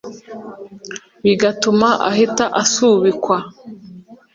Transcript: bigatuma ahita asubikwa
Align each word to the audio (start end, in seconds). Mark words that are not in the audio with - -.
bigatuma 1.23 1.87
ahita 2.09 2.45
asubikwa 2.61 3.35